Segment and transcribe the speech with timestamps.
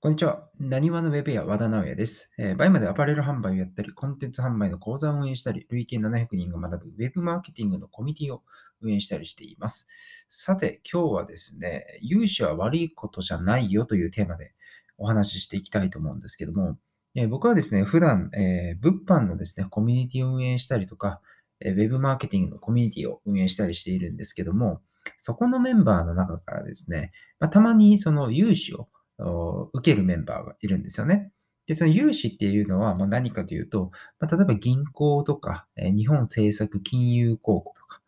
[0.00, 0.48] こんにちは。
[0.60, 2.30] なにわのウェブ屋和田直也です。
[2.38, 8.44] えー、バイマでアパレル販売をやったり、コンテンツ販売の講座を運営したり、累計700人が学ぶウェブマーケティングのコミュニティを
[8.80, 9.88] 運営したりしています。
[10.28, 14.52] さて、今日はですね、融資は悪いことじゃないよというテーマで
[14.98, 16.78] お話ししていきたいと思うんですけども、
[17.16, 21.20] えー、僕はですね、普段、えー、物販のですね、コミュニティを運営したりとか、
[21.58, 24.80] えウェブマーケティングのコミュニティを運営したりしているんですけども、
[25.16, 28.86] そこのメンバーの中からですね、まあ、たまにその融資を
[29.18, 31.32] 受けるメンバーがいるんですよね。
[31.66, 38.00] で、その融資っていうのはま何かというと、まあ、例えば銀行とか、え日本政策金融公庫とか、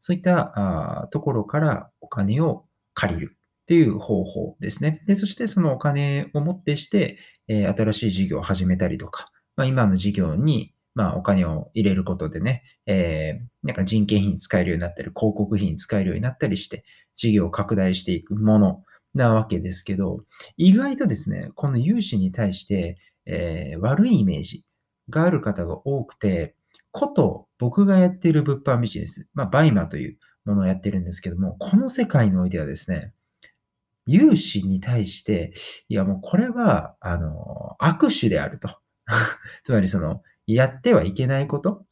[0.00, 5.02] そういったあところからお金を借りるっていう方法ですね。
[5.06, 18.82] で、そしてそのお金をもってして、え新しい事業を始めたりとか、まあ、今の事業にまあ、お金を入れることでね、えー、なんか人件費に使えるようになったり、広告費に使えるようになったりして、事業を拡大していくもの
[19.14, 20.24] なわけですけど、
[20.56, 24.64] 意外とですね、この融資に対して、えー、悪いイメージ
[25.08, 26.54] がある方が多くて、
[26.90, 33.12] こと僕がやっている物販ビジネス、まあ、バイマというものをやってるんですけども、この世界においてはですね、
[34.06, 35.52] 融資に対して、
[35.88, 38.70] いやもうこれは、あの、悪手であると。
[39.64, 41.86] つまりその、やってはいけないこと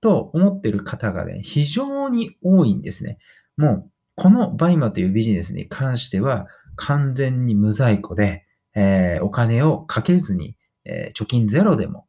[0.00, 3.18] と思ってる方がね、非常に多いんですね。
[3.56, 12.06] もう、このバイマというビジネスに関しては完全に無在庫で、えー、お金をかけずに、えー、貯金ゼロでも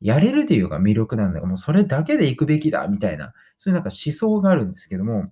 [0.00, 5.30] やれるというのが魅力なんだが、もうそれだけで行くべきだみたいな、そういうなんか思想があるんですけども、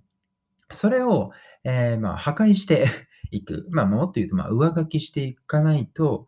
[0.71, 1.31] それを、
[1.65, 2.87] えー、まあ破壊して
[3.31, 3.67] いく。
[3.69, 6.27] まあもっと言うと、まあ上書きしていかないと、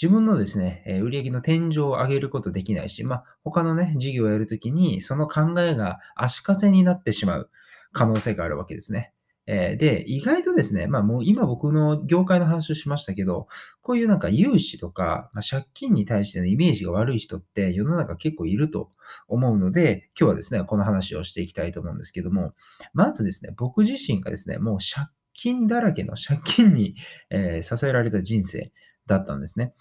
[0.00, 7.50] 自分のですね、売上の天井を上げることできないし、まあ他のね、事業をやるときにその考えが足かせになってしまう。
[7.92, 9.12] 可能性があるわけですね。
[9.46, 13.48] えー、で、意外とですね、まあもう今僕の業界の話をしましたけど、
[13.80, 18.92] こういうなんか融資とか、まあ、借金に対してのイメージが悪い人って世の中結構いると
[19.26, 22.54] 思うので、今日はですね、この話をしていきたいと思うんですけども、
[22.94, 26.94] まずですね、僕自身がですね、もう借金だらけの借金に、
[27.30, 28.72] えー、支えられた人生
[29.08, 29.74] だったんですね。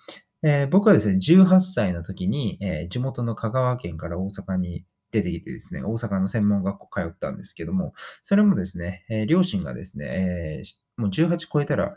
[0.44, 11.96] えー、僕はですね、18歳の時に、えー、地元の香川県から大阪に出てきてですね、大阪の専門学校通ったんですけども、それもですね、えー、両親がですね、えー、もう18超えたら、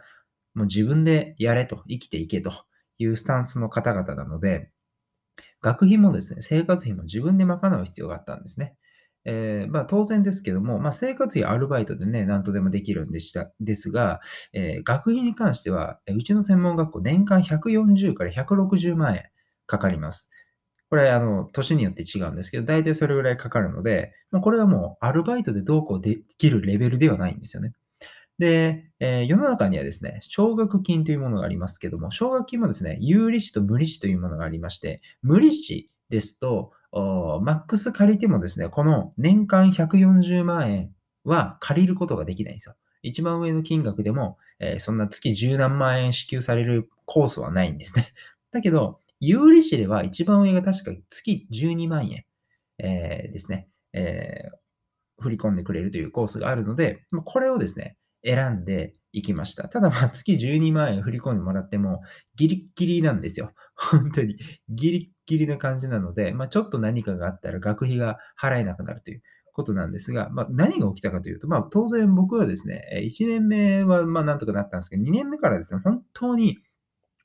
[0.54, 2.52] もう自分でやれと、生きていけと
[2.98, 4.70] いうスタンスの方々なので、
[5.60, 8.76] 学費もですね、生活費も自分で賄う必要があったんですね。
[9.24, 13.50] えー、まあ、当然ですけども、まあ、生活費アルバイトでね、何とでもできるんでした。
[13.60, 14.20] ですが、
[14.52, 19.24] えー、学費に関しては、うちの専門学校年間140から160万円
[19.66, 20.30] かかります。
[20.94, 27.72] これ、あの、年によって違うんですけど、大体それぐらいかかるので、まこれはもうアルバイトでどうこうできるレベルではないんですよね。
[28.38, 40.90] で、えー、世の中にはですね、奨学金というものがありますけども、奨学金もですね、有利子と無利子というものがありまして、無利子ですと、マックス借りてもですね、この年間140万円
[41.24, 42.76] は借りることができないんですよ。
[43.02, 48.06] 一番上の金額でも、えー、そんな月十何万円支給されるコースはないんですね。
[48.52, 52.24] だけど、有利子では一番上が確か月12万円、
[52.78, 59.68] えー、ですね、えー、振り込んでくれるというコースがあるので、これをですね、選んでいきました。
[59.68, 62.02] ただ、まあ、月12万円振り込んでもらっても、
[62.36, 63.52] ギリッギリなんですよ。
[63.76, 64.36] 本当に。
[64.68, 76.58] ギリッギリな感じなので、まあ、ちょっと何かがあったら学費が払えなくなるということなんですが、まあ、何が起きたかというと、まあ、当然僕はですね、1年目はまあなんとかなったんですけど、2年目からですね、本当に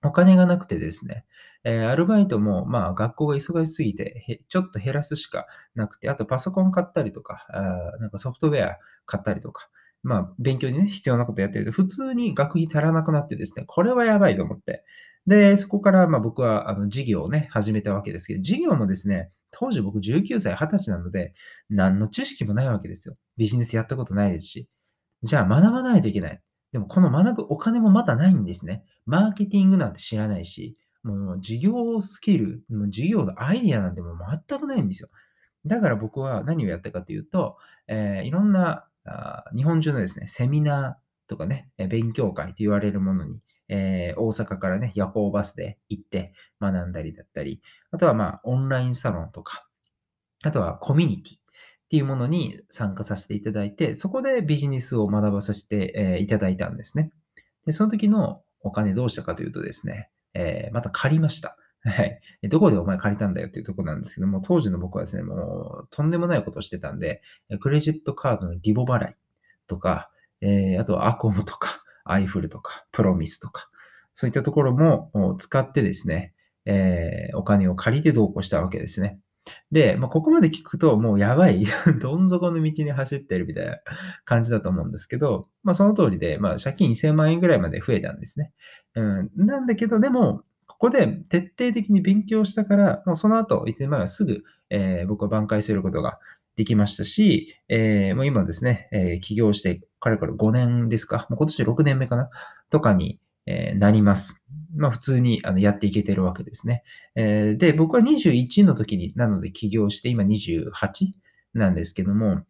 [0.04, 1.26] お金がなくてですね、
[1.64, 5.46] えー、アルバイトも、まあ、学校が忙しすぎて、ちょっと減らすしか
[5.76, 9.70] なくて、あとパソコン買ったりとか、あなんかソフトウェア買ったりとか、
[10.04, 14.86] まあ、勉強にね、必要なことやってると、普通に学費足らなくなってですね、これはやばいと思って。
[15.28, 21.34] で、そこから、まあ、僕は、あの、事業をね、始めたわけですけど、事業もですね、当時僕19歳、20歳なので、
[21.70, 23.16] 何の知識もないわけですよ。
[23.38, 24.70] ビジネスやったことないですし。
[25.24, 26.42] じゃあ学ばないといけない。
[26.72, 28.84] でもこの学ぶお金もまだないんですね。
[29.06, 34.18] マーケティングなんて知らないし、もう事業スキル、もう事業のアイディアなんてもう
[34.48, 35.10] 全くないんですよ。
[35.66, 37.57] だから僕は何をやったかというと、
[37.88, 47.62] えー、いろんなあ日本中のですね、セミナーとかね、勉強会と言われるものに、えー、大阪からね、夜行バスで行って学んだりだったり、
[47.92, 49.68] あとはまあオンラインサロンとか、
[50.44, 51.38] あとはコミュニティ。
[51.89, 57.12] っていうものに参加させていただいて、そこでビジネスを学ばさせて、えいただいたんですね。
[57.65, 61.57] で、その時のお金どうしたかというとですね、えー、また借りました。
[61.81, 62.21] はい。
[62.47, 67.24] どこでお前借りたんだよっていうところなんですけども、当時の僕はですね、もうとんでもないことをしてたんで、
[67.59, 69.15] クレジットカードのリボ払い
[69.65, 70.12] とか、
[70.42, 73.69] えー、あとはアコムとか、 アイフルとか、プロミスとか、
[74.13, 76.35] そういったところも使ってですね、
[76.65, 79.19] えー、お金を借りて同行したわけですね。
[79.71, 81.65] で、まあ、ここまで聞くともうやばい
[82.01, 83.77] どん底の道に走ってるみたいな
[84.25, 88.51] 感じだと思うんですけど、まあ、その通りで、まあ、借金1000万円ぐらいまで増えたんですね。
[88.95, 96.19] うん、なんだけど、でも、ここで徹底的に勉強したから、もうその後、1000万円はすぐ、えー、僕は挽回することが
[96.56, 102.30] できましたし、えー、もう今ですね、えー、起業して、かれこれ5年ですか、もう今年6年目かな。
[102.69, 104.41] とかに、え、なります。
[104.75, 106.83] まあ普通にあのやっていけてるわけですね。
[107.15, 110.71] え、で、僕は21の時に、なので起業して今28
[111.53, 112.41] なんですけども、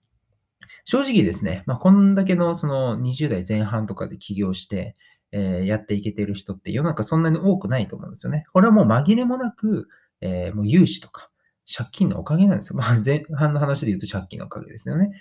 [0.85, 4.95] 正直ですね、まあこんだけのその20代前半とかで起業して、
[5.31, 8.45] えー、やっていけてる人って世の中そんなに多くないと思うんですよね。
[8.53, 9.87] これはもう紛れもなく、
[10.21, 11.29] えー、もう融資とか
[11.71, 12.79] 借金のおかげなんですよ。
[12.79, 15.11] まあ前半の話で言うと借金のおかげですよね。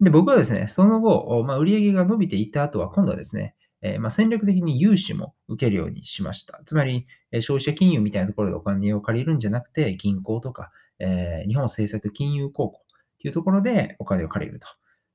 [0.00, 3.54] で、僕はですね、その後、まあ、売上が伸びていった後は、今度はですね、
[4.00, 6.60] ま、戦略的に融資も受けるようにしました。
[6.66, 7.06] つまり、
[7.40, 12.82] 消費者金融みたいなところでお金を借りるんじゃなくて、銀行とか、え、日本政策金融公庫っ
[13.20, 14.66] ていうところでお金を借りると。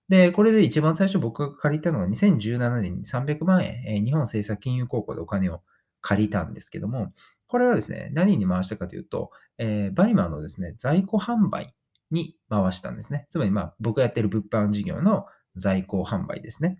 [0.10, 5.62] で、これで一番最初僕が借りたのが2017年に300万円、え、日本政策金融公庫でお金を
[6.02, 7.14] 借りたんですけども、
[7.48, 11.74] これはですね、何に回したかというと、えー、バイマーのですね、在庫販売
[12.12, 13.28] に回したんですね。
[13.30, 15.26] つまり、まあ、僕がやってる物販事業の
[15.56, 16.78] 在庫販売ですね。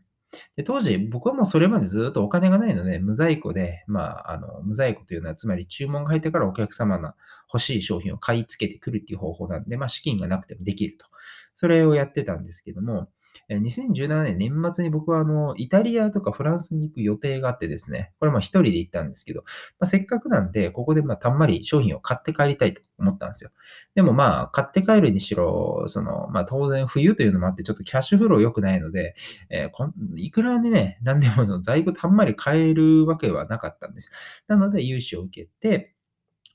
[0.56, 7.14] で当時、僕はもうそれまでずっとお金がないので、無在庫で、まあ、あの、無在庫というのは、つまり注文が入ってからお客様の
[7.54, 11.06] 欲しい商品を買い付けてくるっていう方法なんで、まあ、資金がなくてもできると。
[11.54, 13.10] それをやってたんですけども、
[13.50, 19.42] 2017年年末に僕はあの、イタリアとかフランスに行く予定があってですね、これも一人で行ったんですけど、
[19.80, 23.52] まあ、せっかくなんで、ここでまあたんまり商品を買って帰りたいと思ったんですよ。
[23.94, 29.16] でもまあ、買って帰るにしろ、その、まあ当然冬というのもあって、ちょっとキャッシュフロー良くないので、
[29.50, 34.10] えー、こんいくらでね、何でもその在庫たんまり買えるわけはなかったんです。
[34.48, 35.94] なので、融資を受けて、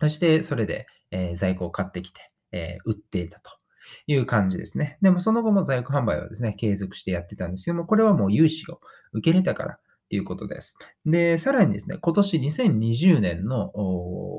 [0.00, 3.59] そしてそれで、えー、在庫を買ってきて、えー、売っていたと。
[4.06, 4.98] いう感じですね。
[5.02, 8.80] でもその後も在庫販売はですね、継続してやってたんですけども、これはもう融資を
[9.12, 9.78] 受け入れたから
[10.08, 10.76] ということです。
[11.06, 13.72] で、さらにですね、今年2020年の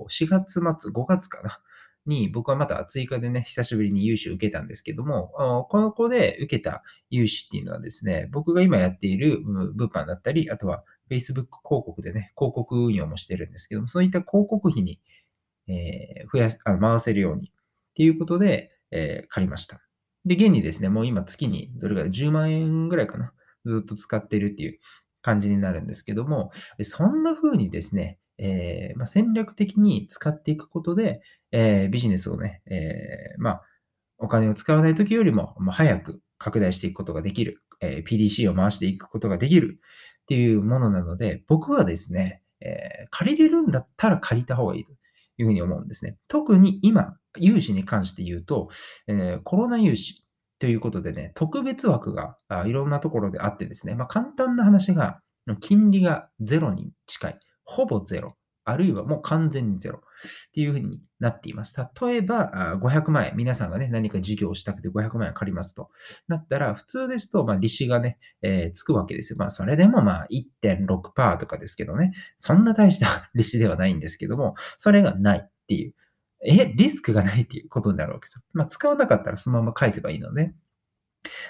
[0.09, 1.59] 4月末、5月かな。
[2.05, 14.99] に僕はまた追加でね、久しぶりに融資を受けたんですけども、この子で受けた融資っていうのはですね、僕が今やっている物販だったり、あとは Facebook 広告でね、広告運用もしてるんですけども、そういった広告費に、
[15.67, 19.81] えー、増やす、あの回せるようにっていうことで、えー、借りました。
[20.25, 23.33] で、現にですね、もう今月にどれぐらい10万円ぐらいかな。
[23.65, 24.79] ずっと使っているっていう
[25.21, 26.51] 感じになるんですけども、
[26.81, 31.21] そんな風にですね、えー、まあ、戦略的に使っていくことで、
[31.51, 33.61] えー、ビジネスをね、えまあ、
[34.17, 39.79] お金を使わない時よりも、まあ早く拡大していくことができる、え PDC を回していくことができる
[40.23, 44.91] っていうものなので、僕はですね、え借りれるんだったら借りた方がいいと
[45.37, 46.17] いうふうに思うんですね。
[46.27, 48.69] 特に今、融資に関して言うと、
[49.07, 50.23] えー、コロナ融資
[50.59, 55.19] ということでね、特別枠があいろんなところであってですね、まあ、簡単な話が、
[55.59, 61.75] 金利がゼロに近い、ほぼゼロ、あるいはもう完全にゼロっていうふうになっています。
[61.99, 65.89] 例えば、500万円、皆さんがね、何か事業をしたくて500万円借りますと
[66.27, 69.37] なったら、普通ですと、まあ、利子がね、えー、つくわけですよ。
[69.39, 75.95] まあ、それでもまあ1.6%とかですけどね、そんな大した 利子ではないんですけども、それがないっていう。
[76.43, 78.41] え、リスクがないっていうことになるわけですよ。
[78.53, 80.53] まあ、使わなかったらそのまま返せばいいので。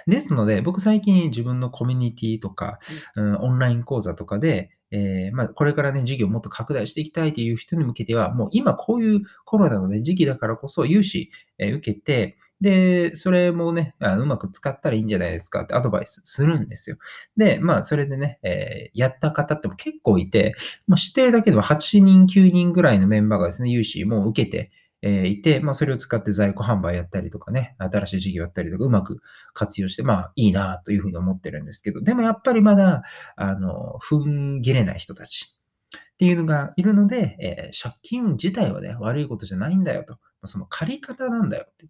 [0.06, 2.80] ですので、僕最近自分のコミュニティとか、
[3.16, 16.98] うん、オンライン講座とかで、えー、まあ、これからね、事業をもっと拡大していきたいという人に向けては、もう今こういうコロナの、ね、時期だからこそ融資、えー、受けて、で、それもねあうまく使ったらいいんじゃないですかってアドバイスするんですよ。
[17.36, 20.54] で、まあ、それでね、えー、やった方っても結構いて、
[20.88, 24.72] もう知ってるだけでも8人、9人ぐらいのメンバーがですね、融資も受けて、
[25.02, 29.22] えいて、まあ、それを使って在庫販売やったりとかね、新しい事業やったりとか、うまく
[29.54, 33.04] 活用して、まあ、いいなというふうに思ってるんですけど、でもやっぱりまだ、
[33.36, 35.58] あの、踏ん切れない人たち
[35.98, 40.18] っていうのがいるので、えー、借金自体はね、悪いことじゃないんだよと。
[40.46, 41.88] その借り方なんだよって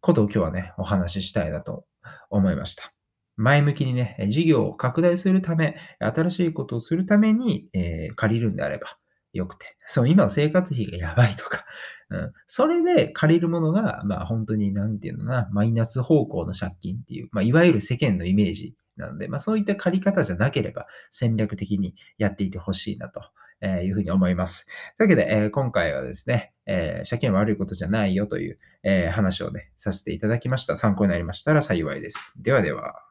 [0.00, 1.84] ことを今日はね、お話ししたいなと
[2.30, 2.92] 思いました。
[3.36, 8.98] 前向きにね、事業を拡大するため、新しいことをするために、えー、借りるんであれば
[9.32, 11.64] よくて、そう、今の生活費がやばいとか、
[12.10, 12.32] うん。
[12.46, 23.20] それで借りるものが、まあ本当になんていうのな、マイナス方向の借金っていう、まあいわゆる世間のイメージなので、まあそういった借り方じゃなければ戦略的にやっていてほしいなと。
[23.60, 24.66] えいうふうに思います。
[24.98, 30.76] というわけで、えー、今回はですね、えー、借金は悪いことじゃないよという、えー、話をね、させていただきました。
[30.76, 32.34] 参考になりましたら幸いです。
[32.36, 33.02] ではでは。